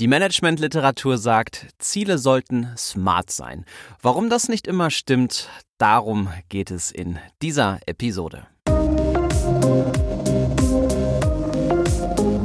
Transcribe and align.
Die 0.00 0.08
Managementliteratur 0.08 1.18
sagt, 1.18 1.68
Ziele 1.78 2.18
sollten 2.18 2.68
smart 2.76 3.30
sein. 3.30 3.64
Warum 4.02 4.28
das 4.28 4.48
nicht 4.48 4.66
immer 4.66 4.90
stimmt, 4.90 5.48
darum 5.78 6.30
geht 6.48 6.72
es 6.72 6.90
in 6.90 7.20
dieser 7.40 7.78
Episode. 7.86 8.48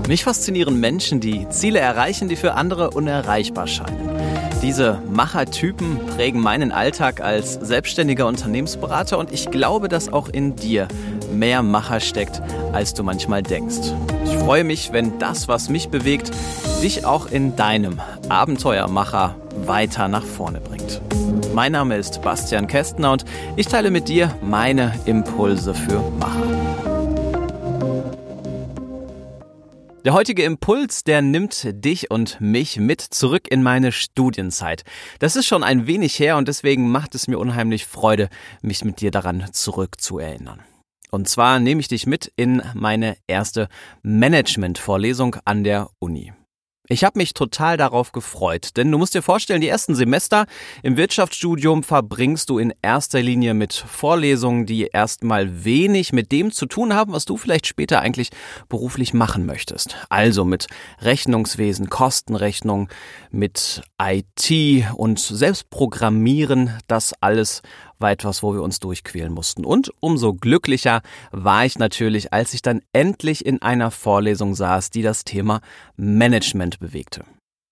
Mich 0.08 0.24
faszinieren 0.24 0.80
Menschen, 0.80 1.22
die 1.22 1.50
Ziele 1.50 1.80
erreichen, 1.80 2.30
die 2.30 2.36
für 2.36 2.54
andere 2.54 2.92
unerreichbar 2.92 3.66
scheinen. 3.66 4.10
Diese 4.62 5.02
Machertypen 5.10 6.06
prägen 6.06 6.42
meinen 6.42 6.72
Alltag 6.72 7.20
als 7.20 7.54
selbstständiger 7.54 8.28
Unternehmensberater 8.28 9.18
und 9.18 9.32
ich 9.32 9.50
glaube, 9.50 9.88
dass 9.88 10.14
auch 10.14 10.30
in 10.30 10.56
dir 10.56 10.88
mehr 11.32 11.64
Macher 11.64 12.00
steckt, 12.00 12.42
als 12.72 12.94
du 12.94 13.04
manchmal 13.04 13.44
denkst. 13.44 13.94
Ich 14.26 14.36
freue 14.38 14.64
mich, 14.64 14.92
wenn 14.92 15.20
das, 15.20 15.48
was 15.48 15.70
mich 15.70 15.90
bewegt, 15.90 16.32
dich 16.82 17.06
auch 17.06 17.28
in 17.28 17.56
deinem 17.56 18.00
Abenteuermacher 18.30 19.36
weiter 19.66 20.08
nach 20.08 20.26
vorne 20.26 20.62
bringt. 20.62 21.02
Mein 21.54 21.72
Name 21.74 21.98
ist 21.98 22.22
Bastian 22.22 22.68
Kästner 22.68 23.12
und 23.12 23.26
ich 23.56 23.68
teile 23.68 23.92
mit 23.92 24.08
dir 24.08 24.34
meine 24.42 24.94
Impulse 25.06 25.74
für 25.74 26.00
Macher. 26.20 26.70
Der 30.06 30.14
heutige 30.14 30.44
Impuls, 30.44 31.04
der 31.04 31.22
nimmt 31.22 31.68
dich 31.86 32.10
und 32.10 32.40
mich 32.40 32.78
mit 32.78 33.02
zurück 33.02 33.48
in 33.50 33.62
meine 33.62 33.92
Studienzeit. 33.92 34.84
Das 35.20 35.36
ist 35.36 35.46
schon 35.46 35.64
ein 35.64 35.88
wenig 35.88 36.18
her 36.20 36.38
und 36.38 36.48
deswegen 36.48 36.90
macht 36.90 37.16
es 37.16 37.28
mir 37.28 37.38
unheimlich 37.38 37.86
Freude, 37.86 38.30
mich 38.62 38.86
mit 38.86 39.02
dir 39.02 39.12
daran 39.12 39.46
zurückzuerinnern. 39.52 40.64
Und 41.12 41.28
zwar 41.28 41.60
nehme 41.60 41.82
ich 41.82 41.88
dich 41.88 42.06
mit 42.06 42.32
in 42.36 42.62
meine 42.74 43.18
erste 43.28 43.68
Management-Vorlesung 44.04 45.38
an 45.46 45.64
der 45.64 45.90
Uni. 46.00 46.34
Ich 46.92 47.04
habe 47.04 47.20
mich 47.20 47.36
total 47.36 47.78
darauf 47.78 48.14
gefreut, 48.14 48.76
denn 48.76 48.92
du 48.92 48.98
musst 48.98 49.14
dir 49.14 49.22
vorstellen, 49.22 49.62
die 49.62 49.68
ersten 49.68 49.94
Semester 49.94 50.48
im 50.82 50.98
Wirtschaftsstudium 50.98 51.84
verbringst 51.84 52.50
du 52.50 52.58
in 52.58 52.74
erster 52.82 53.22
Linie 53.22 53.54
mit 53.54 53.74
Vorlesungen, 53.74 54.66
die 54.66 54.88
erstmal 54.92 55.64
wenig 55.64 56.14
mit 56.14 56.32
dem 56.32 56.52
zu 56.52 56.66
tun 56.66 56.96
haben, 56.96 57.14
was 57.14 57.26
du 57.26 57.38
vielleicht 57.38 57.68
später 57.68 58.02
eigentlich 58.02 58.32
beruflich 58.70 59.14
machen 59.14 59.46
möchtest. 59.46 59.98
Also 60.10 60.46
mit 60.46 60.66
Rechnungswesen, 61.00 61.92
Kostenrechnung, 61.92 62.90
mit 63.30 63.84
IT 64.02 64.86
und 64.96 65.20
selbst 65.20 65.70
Programmieren, 65.70 66.72
das 66.88 67.14
alles 67.22 67.62
war 68.00 68.12
etwas, 68.12 68.42
wo 68.44 68.54
wir 68.54 68.64
uns 68.64 68.80
durchquälen 68.80 69.34
mussten. 69.34 69.66
Und 69.66 69.92
umso 70.00 70.34
glücklicher 70.34 71.02
war 71.32 71.66
ich 71.66 71.78
natürlich, 71.78 72.34
als 72.34 72.54
ich 72.54 72.62
dann 72.62 72.82
endlich 72.94 73.46
in 73.46 73.62
einer 73.62 73.92
Vorlesung 73.92 74.56
saß, 74.56 74.90
die 74.90 75.02
das 75.02 75.24
Thema 75.24 75.62
Management 75.98 76.80
bewegte. 76.80 77.24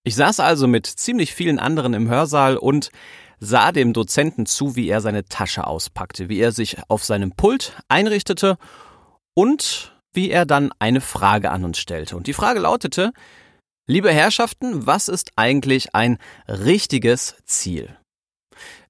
Ich 0.04 0.16
saß 0.16 0.40
also 0.40 0.68
mit 0.68 0.86
ziemlich 0.86 1.34
vielen 1.34 1.60
anderen 1.60 1.94
im 1.94 2.10
Hörsaal 2.10 2.58
und 2.58 2.92
sah 3.40 3.72
dem 3.72 3.94
Dozenten 3.94 4.46
zu, 4.46 4.76
wie 4.76 4.88
er 4.88 5.02
seine 5.02 5.26
Tasche 5.26 5.68
auspackte, 5.68 6.30
wie 6.30 6.40
er 6.40 6.52
sich 6.52 6.78
auf 6.88 7.04
seinem 7.04 7.32
Pult 7.32 7.78
einrichtete 7.88 8.58
und 9.36 9.96
wie 10.14 10.32
er 10.32 10.46
dann 10.46 10.72
eine 10.80 11.02
Frage 11.02 11.52
an 11.52 11.64
uns 11.64 11.78
stellte. 11.78 12.16
Und 12.16 12.28
die 12.28 12.34
Frage 12.34 12.60
lautete, 12.60 13.12
Liebe 13.90 14.12
Herrschaften, 14.12 14.86
was 14.86 15.08
ist 15.08 15.32
eigentlich 15.38 15.96
ein 15.96 16.18
richtiges 16.50 17.36
Ziel? 17.46 17.96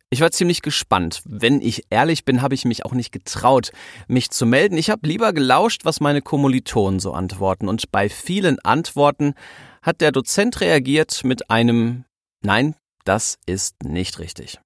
Ich 0.10 0.22
war 0.22 0.32
ziemlich 0.32 0.62
gespannt. 0.62 1.22
Wenn 1.26 1.62
ich 1.62 1.84
ehrlich 1.90 2.24
bin, 2.24 2.42
habe 2.42 2.56
ich 2.56 2.64
mich 2.64 2.86
auch 2.86 2.94
nicht 2.94 3.12
getraut, 3.12 3.72
mich 4.08 4.30
zu 4.30 4.46
melden. 4.46 4.78
Ich 4.78 4.90
habe 4.90 5.06
lieber 5.06 5.34
gelauscht, 5.34 5.84
was 5.84 6.00
meine 6.00 6.22
Kommilitonen 6.22 7.00
so 7.00 7.12
antworten. 7.12 7.68
Und 7.68 7.92
bei 7.92 8.08
vielen 8.08 8.60
Antworten 8.60 9.34
hat 9.82 10.00
der 10.00 10.14
Dozent 10.14 10.62
reagiert 10.62 11.24
mit 11.24 11.50
einem 11.50 12.06
Nein, 12.42 12.76
das 13.04 13.38
ist 13.46 13.84
nicht 13.84 14.20
richtig. 14.20 14.60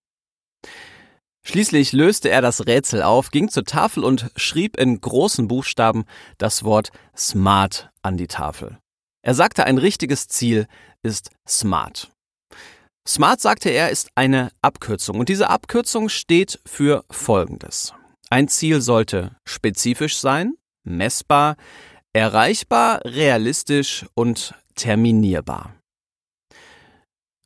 Schließlich 1.43 1.91
löste 1.91 2.29
er 2.29 2.41
das 2.41 2.67
Rätsel 2.67 3.01
auf, 3.01 3.31
ging 3.31 3.49
zur 3.49 3.63
Tafel 3.63 4.03
und 4.03 4.29
schrieb 4.35 4.77
in 4.77 5.01
großen 5.01 5.47
Buchstaben 5.47 6.05
das 6.37 6.63
Wort 6.63 6.91
Smart 7.17 7.89
an 8.03 8.17
die 8.17 8.27
Tafel. 8.27 8.77
Er 9.23 9.33
sagte, 9.33 9.65
ein 9.65 9.79
richtiges 9.79 10.27
Ziel 10.27 10.67
ist 11.01 11.31
Smart. 11.47 12.11
Smart, 13.07 13.41
sagte 13.41 13.69
er, 13.69 13.89
ist 13.89 14.09
eine 14.15 14.51
Abkürzung 14.61 15.19
und 15.19 15.29
diese 15.29 15.49
Abkürzung 15.49 16.07
steht 16.07 16.59
für 16.65 17.03
Folgendes. 17.09 17.93
Ein 18.29 18.47
Ziel 18.47 18.79
sollte 18.81 19.35
spezifisch 19.43 20.17
sein, 20.17 20.53
messbar, 20.83 21.57
erreichbar, 22.13 23.01
realistisch 23.03 24.05
und 24.13 24.53
terminierbar. 24.75 25.73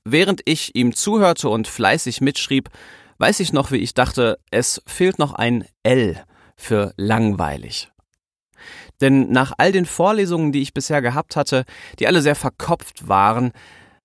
Während 0.03 0.41
ich 0.45 0.75
ihm 0.75 0.93
zuhörte 0.93 1.49
und 1.49 1.67
fleißig 1.67 2.21
mitschrieb, 2.21 2.69
weiß 3.17 3.39
ich 3.39 3.53
noch, 3.53 3.71
wie 3.71 3.77
ich 3.77 3.93
dachte, 3.93 4.37
es 4.51 4.81
fehlt 4.85 5.19
noch 5.19 5.33
ein 5.33 5.65
L 5.83 6.23
für 6.57 6.93
langweilig. 6.97 7.89
Denn 9.01 9.31
nach 9.31 9.53
all 9.57 9.71
den 9.71 9.85
Vorlesungen, 9.85 10.51
die 10.51 10.61
ich 10.61 10.73
bisher 10.73 11.01
gehabt 11.01 11.35
hatte, 11.35 11.65
die 11.99 12.07
alle 12.07 12.21
sehr 12.21 12.35
verkopft 12.35 13.07
waren, 13.07 13.51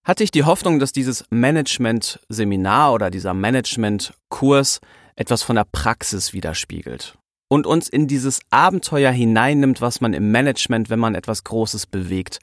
hatte 0.06 0.24
ich 0.24 0.30
die 0.30 0.44
Hoffnung, 0.44 0.78
dass 0.78 0.92
dieses 0.92 1.24
Management-Seminar 1.30 2.92
oder 2.92 3.10
dieser 3.10 3.34
Management-Kurs 3.34 4.80
etwas 5.16 5.42
von 5.42 5.56
der 5.56 5.66
Praxis 5.70 6.32
widerspiegelt 6.32 7.18
und 7.50 7.66
uns 7.66 7.88
in 7.88 8.06
dieses 8.06 8.40
Abenteuer 8.50 9.10
hineinnimmt, 9.10 9.80
was 9.80 10.00
man 10.00 10.14
im 10.14 10.30
Management, 10.30 10.88
wenn 10.88 10.98
man 10.98 11.14
etwas 11.14 11.44
Großes 11.44 11.86
bewegt, 11.86 12.38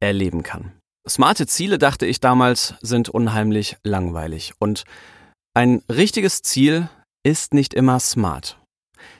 erleben 0.00 0.42
kann. 0.42 0.72
Smarte 1.06 1.46
Ziele, 1.46 1.76
dachte 1.76 2.06
ich 2.06 2.20
damals, 2.20 2.74
sind 2.80 3.10
unheimlich 3.10 3.76
langweilig 3.82 4.54
und 4.58 4.84
ein 5.54 5.82
richtiges 5.90 6.40
Ziel 6.42 6.88
ist 7.24 7.52
nicht 7.52 7.74
immer 7.74 8.00
smart. 8.00 8.58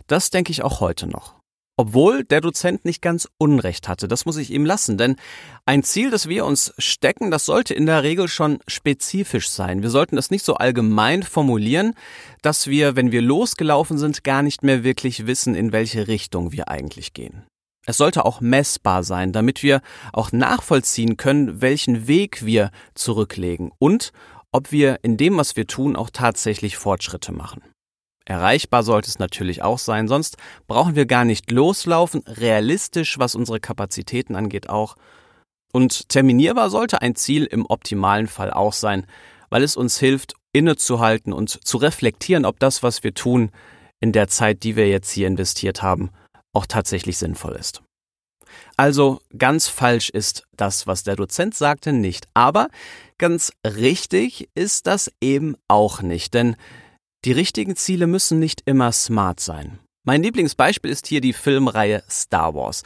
Das 0.07 0.31
denke 0.31 0.51
ich 0.51 0.63
auch 0.63 0.81
heute 0.81 1.07
noch. 1.07 1.37
Obwohl 1.77 2.23
der 2.23 2.41
Dozent 2.41 2.85
nicht 2.85 3.03
ganz 3.03 3.29
Unrecht 3.37 3.89
hatte, 3.89 4.07
das 4.07 4.27
muss 4.27 4.37
ich 4.37 4.53
ihm 4.53 4.65
lassen, 4.65 4.97
denn 4.97 5.17
ein 5.67 5.83
Ziel, 5.83 6.11
das 6.11 6.29
wir 6.29 6.45
uns 6.45 6.73
stecken, 6.79 7.33
das 7.33 7.47
sollte 7.47 7.75
in 7.75 7.87
der 7.87 8.05
Regel 8.05 8.29
schon 8.29 8.61
spezifisch 8.69 9.49
sein. 9.49 9.83
Wir 9.83 9.91
sollten 9.91 10.15
das 10.15 10.31
nicht 10.31 10.45
so 10.45 10.55
allgemein 10.55 11.25
formulieren, 11.25 11.95
dass 12.43 12.69
wir, 12.69 12.95
wenn 12.95 13.11
wir 13.11 13.23
losgelaufen 13.23 13.99
sind, 13.99 14.23
gar 14.23 14.43
nicht 14.43 14.63
mehr 14.63 14.85
wirklich 14.85 15.27
wissen, 15.27 15.57
in 15.57 15.73
welche 15.73 16.07
Richtung 16.07 16.53
wir 16.53 16.69
eigentlich 16.69 17.13
gehen. 17.13 17.45
Es 17.87 17.97
sollte 17.97 18.25
auch 18.25 18.41
messbar 18.41 19.03
sein, 19.03 19.33
damit 19.33 19.65
wir 19.65 19.83
auch 20.13 20.31
nachvollziehen 20.31 21.17
können, 21.17 21.61
welchen 21.61 22.07
Weg 22.07 22.47
wir 22.47 22.71
zurücklegen 22.95 23.73
und 23.79 24.13
ob 24.53 24.71
wir 24.71 25.01
in 25.03 25.17
dem, 25.17 25.37
was 25.37 25.57
wir 25.57 25.67
tun, 25.67 25.97
auch 25.97 26.11
tatsächlich 26.11 26.77
Fortschritte 26.77 27.33
machen. 27.33 27.63
Erreichbar 28.27 28.83
sollte 28.83 29.09
es 29.09 29.19
natürlich 29.19 29.63
auch 29.63 29.79
sein, 29.79 30.09
sonst 30.09 30.39
brauchen 30.67 30.95
wir 30.95 31.05
gar 31.05 31.25
nicht 31.25 31.51
loslaufen, 31.51 32.23
realistisch, 32.27 33.19
was 33.19 33.35
unsere 33.35 33.61
Kapazitäten 33.61 34.35
angeht 34.35 34.71
auch. 34.71 34.97
Und 35.73 36.09
terminierbar 36.09 36.71
sollte 36.71 37.03
ein 37.03 37.17
Ziel 37.17 37.45
im 37.45 37.67
optimalen 37.67 38.27
Fall 38.27 38.51
auch 38.51 38.73
sein, 38.73 39.07
weil 39.51 39.63
es 39.63 39.77
uns 39.77 39.99
hilft, 39.99 40.35
innezuhalten 40.53 41.33
und 41.33 41.67
zu 41.67 41.77
reflektieren, 41.77 42.47
ob 42.47 42.61
das, 42.61 42.83
was 42.83 43.03
wir 43.03 43.13
tun, 43.13 43.51
in 44.01 44.13
der 44.13 44.29
Zeit, 44.29 44.63
die 44.63 44.77
wir 44.77 44.89
jetzt 44.89 45.11
hier 45.11 45.27
investiert 45.27 45.83
haben, 45.83 46.11
auch 46.53 46.67
tatsächlich 46.67 47.19
sinnvoll 47.19 47.57
ist. 47.57 47.83
Also 48.77 49.21
ganz 49.37 49.69
falsch 49.69 50.11
ist 50.11 50.45
das, 50.57 50.87
was 50.87 51.03
der 51.03 51.17
Dozent 51.17 51.55
sagte, 51.55 51.93
nicht. 51.93 52.27
Aber 52.35 52.69
ganz 53.19 53.53
richtig 53.65 54.49
ist 54.55 54.87
das 54.87 55.11
eben 55.21 55.57
auch 55.69 56.03
nicht, 56.03 56.35
denn 56.35 56.57
die 57.25 57.33
richtigen 57.33 57.77
Ziele 57.77 58.07
müssen 58.07 58.39
nicht 58.39 58.63
immer 58.67 58.93
smart 58.93 59.41
sein. 59.41 59.79
Mein 60.05 60.23
Lieblingsbeispiel 60.23 60.91
ist 60.91 61.07
hier 61.07 61.21
die 61.21 61.33
Filmreihe 61.33 62.03
Star 62.11 62.55
Wars. 62.55 62.83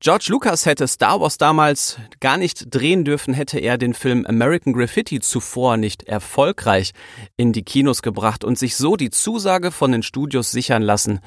George 0.00 0.26
Lucas 0.28 0.66
hätte 0.66 0.86
Star 0.86 1.20
Wars 1.20 1.38
damals 1.38 1.98
gar 2.20 2.36
nicht 2.36 2.66
drehen 2.74 3.04
dürfen, 3.04 3.32
hätte 3.32 3.58
er 3.58 3.78
den 3.78 3.94
Film 3.94 4.26
American 4.26 4.74
Graffiti 4.74 5.20
zuvor 5.20 5.78
nicht 5.78 6.02
erfolgreich 6.02 6.92
in 7.38 7.54
die 7.54 7.62
Kinos 7.62 8.02
gebracht 8.02 8.44
und 8.44 8.58
sich 8.58 8.76
so 8.76 8.96
die 8.96 9.08
Zusage 9.08 9.70
von 9.70 9.92
den 9.92 10.02
Studios 10.02 10.50
sichern 10.50 10.82
lassen, 10.82 11.20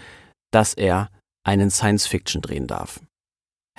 dass 0.51 0.75
er 0.75 1.09
einen 1.43 1.71
Science-Fiction 1.71 2.43
drehen 2.43 2.67
darf. 2.67 2.99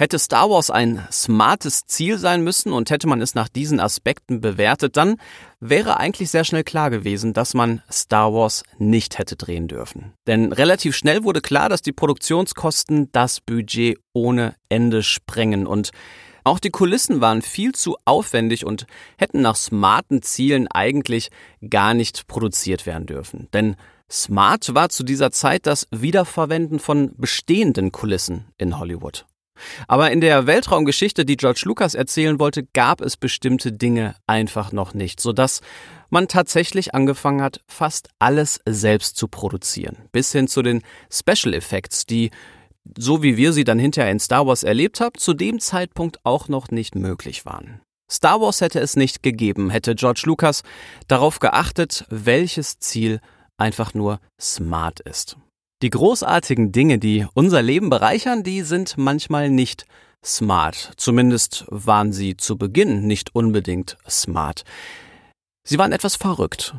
Hätte 0.00 0.20
Star 0.20 0.48
Wars 0.48 0.70
ein 0.70 1.04
smartes 1.10 1.86
Ziel 1.86 2.18
sein 2.18 2.44
müssen 2.44 2.72
und 2.72 2.88
hätte 2.90 3.08
man 3.08 3.20
es 3.20 3.34
nach 3.34 3.48
diesen 3.48 3.80
Aspekten 3.80 4.40
bewertet, 4.40 4.96
dann 4.96 5.16
wäre 5.58 5.96
eigentlich 5.96 6.30
sehr 6.30 6.44
schnell 6.44 6.62
klar 6.62 6.90
gewesen, 6.90 7.32
dass 7.32 7.52
man 7.52 7.82
Star 7.90 8.32
Wars 8.32 8.62
nicht 8.78 9.18
hätte 9.18 9.34
drehen 9.34 9.66
dürfen. 9.66 10.12
Denn 10.28 10.52
relativ 10.52 10.94
schnell 10.94 11.24
wurde 11.24 11.40
klar, 11.40 11.68
dass 11.68 11.82
die 11.82 11.90
Produktionskosten 11.90 13.10
das 13.10 13.40
Budget 13.40 13.98
ohne 14.12 14.54
Ende 14.68 15.02
sprengen 15.02 15.66
und 15.66 15.90
auch 16.44 16.60
die 16.60 16.70
Kulissen 16.70 17.20
waren 17.20 17.42
viel 17.42 17.72
zu 17.72 17.96
aufwendig 18.04 18.64
und 18.64 18.86
hätten 19.16 19.40
nach 19.40 19.56
smarten 19.56 20.22
Zielen 20.22 20.68
eigentlich 20.68 21.30
gar 21.68 21.92
nicht 21.92 22.28
produziert 22.28 22.86
werden 22.86 23.06
dürfen. 23.06 23.48
Denn 23.52 23.74
smart 24.08 24.76
war 24.76 24.90
zu 24.90 25.02
dieser 25.02 25.32
Zeit 25.32 25.66
das 25.66 25.88
Wiederverwenden 25.90 26.78
von 26.78 27.16
bestehenden 27.16 27.90
Kulissen 27.90 28.44
in 28.58 28.78
Hollywood. 28.78 29.26
Aber 29.86 30.10
in 30.10 30.20
der 30.20 30.46
Weltraumgeschichte, 30.46 31.24
die 31.24 31.36
George 31.36 31.62
Lucas 31.64 31.94
erzählen 31.94 32.38
wollte, 32.38 32.64
gab 32.64 33.00
es 33.00 33.16
bestimmte 33.16 33.72
Dinge 33.72 34.14
einfach 34.26 34.72
noch 34.72 34.94
nicht, 34.94 35.20
sodass 35.20 35.60
man 36.10 36.28
tatsächlich 36.28 36.94
angefangen 36.94 37.42
hat, 37.42 37.60
fast 37.66 38.08
alles 38.18 38.60
selbst 38.66 39.16
zu 39.16 39.28
produzieren. 39.28 39.96
Bis 40.12 40.32
hin 40.32 40.48
zu 40.48 40.62
den 40.62 40.82
Special 41.12 41.54
Effects, 41.54 42.06
die, 42.06 42.30
so 42.96 43.22
wie 43.22 43.36
wir 43.36 43.52
sie 43.52 43.64
dann 43.64 43.78
hinterher 43.78 44.10
in 44.10 44.20
Star 44.20 44.46
Wars 44.46 44.62
erlebt 44.62 45.00
haben, 45.00 45.18
zu 45.18 45.34
dem 45.34 45.60
Zeitpunkt 45.60 46.24
auch 46.24 46.48
noch 46.48 46.70
nicht 46.70 46.94
möglich 46.94 47.44
waren. 47.44 47.80
Star 48.10 48.40
Wars 48.40 48.62
hätte 48.62 48.80
es 48.80 48.96
nicht 48.96 49.22
gegeben, 49.22 49.68
hätte 49.68 49.94
George 49.94 50.22
Lucas 50.24 50.62
darauf 51.08 51.40
geachtet, 51.40 52.06
welches 52.08 52.78
Ziel 52.78 53.20
einfach 53.58 53.92
nur 53.92 54.20
smart 54.40 55.00
ist. 55.00 55.36
Die 55.82 55.90
großartigen 55.90 56.72
Dinge, 56.72 56.98
die 56.98 57.26
unser 57.34 57.62
Leben 57.62 57.88
bereichern, 57.88 58.42
die 58.42 58.62
sind 58.62 58.98
manchmal 58.98 59.48
nicht 59.48 59.86
smart. 60.24 60.92
Zumindest 60.96 61.66
waren 61.68 62.12
sie 62.12 62.36
zu 62.36 62.58
Beginn 62.58 63.06
nicht 63.06 63.34
unbedingt 63.34 63.96
smart. 64.08 64.64
Sie 65.64 65.78
waren 65.78 65.92
etwas 65.92 66.16
verrückt. 66.16 66.74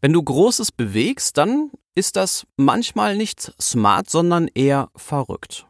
Wenn 0.00 0.12
du 0.12 0.22
Großes 0.22 0.72
bewegst, 0.72 1.38
dann 1.38 1.70
ist 1.96 2.16
das 2.16 2.46
manchmal 2.56 3.16
nicht 3.16 3.52
smart, 3.60 4.08
sondern 4.08 4.48
eher 4.48 4.90
verrückt. 4.94 5.67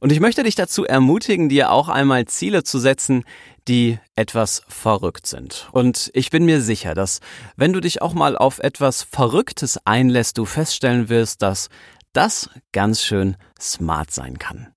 Und 0.00 0.12
ich 0.12 0.20
möchte 0.20 0.42
dich 0.42 0.54
dazu 0.54 0.84
ermutigen, 0.84 1.48
dir 1.48 1.70
auch 1.70 1.88
einmal 1.88 2.26
Ziele 2.26 2.62
zu 2.62 2.78
setzen, 2.78 3.24
die 3.68 3.98
etwas 4.16 4.62
verrückt 4.68 5.26
sind. 5.26 5.68
Und 5.72 6.10
ich 6.14 6.30
bin 6.30 6.44
mir 6.44 6.60
sicher, 6.60 6.94
dass 6.94 7.20
wenn 7.56 7.72
du 7.72 7.80
dich 7.80 8.02
auch 8.02 8.12
mal 8.12 8.36
auf 8.36 8.58
etwas 8.58 9.02
Verrücktes 9.02 9.78
einlässt, 9.84 10.38
du 10.38 10.44
feststellen 10.44 11.08
wirst, 11.08 11.42
dass 11.42 11.68
das 12.12 12.50
ganz 12.72 13.02
schön 13.02 13.36
smart 13.58 14.10
sein 14.10 14.38
kann. 14.38 14.68